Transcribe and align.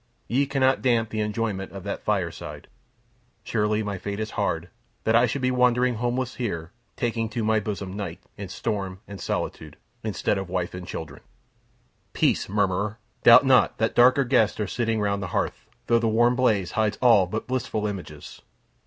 Ye 0.27 0.47
cannot 0.47 0.81
damp 0.81 1.11
the 1.11 1.19
enjoyment 1.21 1.71
of 1.71 1.83
that 1.83 2.03
fireside. 2.03 2.67
Surely 3.43 3.83
my 3.83 3.99
fate 3.99 4.19
is 4.19 4.31
hard, 4.31 4.69
that 5.03 5.15
I 5.15 5.27
should 5.27 5.43
be 5.43 5.51
wandering 5.51 5.93
homeless 5.97 6.37
here, 6.37 6.71
taking 6.97 7.29
to 7.29 7.43
my 7.43 7.59
bosom 7.59 7.93
night, 7.93 8.19
and 8.35 8.49
storm, 8.49 8.99
and 9.07 9.21
solitude, 9.21 9.77
instead 10.03 10.39
of 10.39 10.49
wife 10.49 10.73
and 10.73 10.87
children. 10.87 11.21
Peace, 12.13 12.49
murmurer! 12.49 12.97
Doubt 13.21 13.45
not 13.45 13.77
that 13.77 13.93
darker 13.93 14.23
guests 14.23 14.59
are 14.59 14.65
sitting 14.65 14.99
round 15.01 15.21
the 15.21 15.27
hearth, 15.37 15.69
though 15.85 15.99
the 15.99 16.07
warm 16.07 16.35
blaze 16.35 16.71
hides 16.71 16.97
all 16.99 17.27
but 17.27 17.45
blissful 17.45 17.85
images. 17.85 18.41